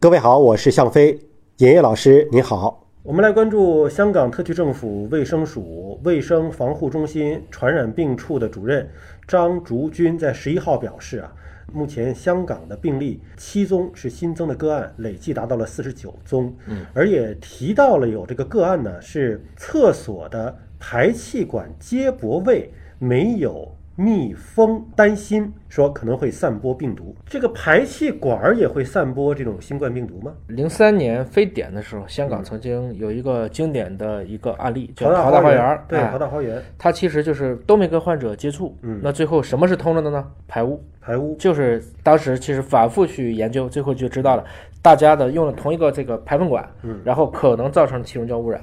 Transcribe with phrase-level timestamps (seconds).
[0.00, 1.18] 各位好，我是向飞，
[1.56, 2.86] 尹烨老师您好。
[3.02, 8.88] 我们来关注香港特区政府卫生署卫生防护中心传染病处的主任
[9.26, 11.32] 张竹君在十一号表示啊，
[11.72, 16.54] 目前香港的病例七宗是新增的个案，累计达到了四十九宗。
[16.68, 22.70] 嗯，而也提到了有这个个案呢，是厕所的排气管接驳位
[23.00, 23.68] 没有。
[24.00, 27.16] 密封，担心说可能会散播病毒。
[27.26, 30.32] 这个排气管儿也会散播这种新冠病毒吗？
[30.46, 35.80] 零三年非典的时候，香港曾经有一个经典的一个案例，叫淘大花园。
[35.88, 38.72] 对，淘大花园，它其实就是都没跟患者接触。
[38.82, 40.24] 嗯，那最后什么是通了的呢？
[40.46, 44.44] 排污，排污就是当时其实反复去研究，最后就知道了，
[44.80, 48.62] 大家的用了同一个这个排粪管，嗯，然后可能造成气溶胶污染。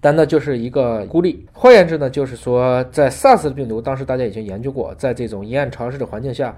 [0.00, 1.46] 但那就是一个孤立。
[1.52, 6.56] 换言之呢，就是说，在 SARS 的病毒，当时大家已经研究过，在这种阴暗潮湿的环境下，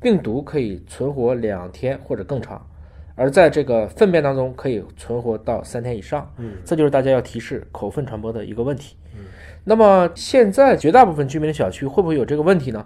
[0.00, 2.60] 病毒可以存活两天或者更长，
[3.14, 6.30] 而在这个粪便当中可以存活到三天以上。
[6.36, 8.96] 嗯，这就是大家要提示口粪传播的一个问题。
[9.14, 9.24] 嗯，
[9.64, 12.84] 那么现在绝大部分居民的小区会不会有这个问题呢？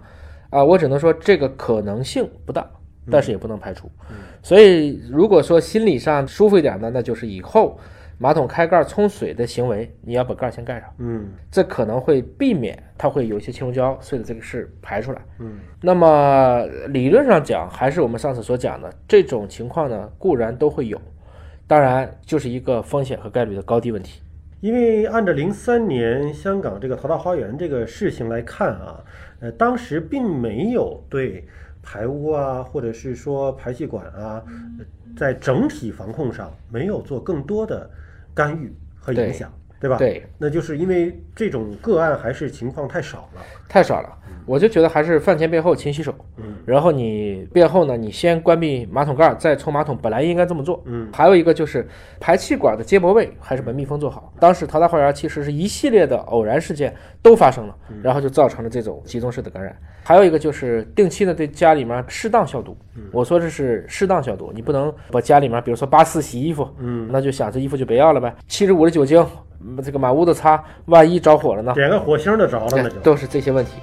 [0.51, 2.69] 啊，我只能说这个可能性不大，
[3.11, 3.91] 但是也不能排除。
[4.43, 7.77] 所以，如果说心理上舒服一点呢，那就是以后。
[8.17, 10.89] 马桶开盖冲水的行为，你要把盖先盖上。
[10.99, 15.21] 嗯，这可能会避免它会有一些气溶胶碎的这个事排出来。
[15.39, 20.99] 嗯，那么理论上讲，还是我们上次所讲的这种情况呢，固然都会有，
[21.67, 24.21] 当然就是一个风险和概率的高低问题。
[24.61, 29.03] 因为按照零三年香港这个淘大花园这个事情来看啊，
[29.41, 31.45] 呃，当时并没有对
[31.85, 34.43] 排污啊，或者是说排气管啊，
[35.15, 37.89] 在整体防控上没有做更多的。
[38.33, 38.69] 干预
[38.99, 39.49] 和影响，
[39.85, 39.97] 对吧？
[39.97, 44.09] 对，那就是因为这种个案还是情况太少了，太少了。
[44.47, 51.09] 我就觉得还是饭前便后勤洗手，嗯，然后你便后呢，你先关闭马桶盖，再冲马桶，本来应该这么做，嗯。
[51.11, 51.87] 还有一个就是
[52.19, 54.31] 排气管的接驳位还是把密封做好。
[54.39, 56.93] 当时淘大花园其实是一系列的偶然事件
[57.23, 59.75] 都发生了，然后就造成了这种集中式的感染。
[60.03, 62.77] 还有一个就是定期的对家里面适当消毒，
[63.11, 68.31] 我说这是适当消毒，你不能把家里面比如说八四洗衣服，嗯，那就想这衣服就别要了呗。
[68.47, 69.25] 七十五的酒精，
[69.83, 71.73] 这个满屋子擦，万一着火了呢？
[71.73, 73.73] 点个火星就着了，那就都是这些问题。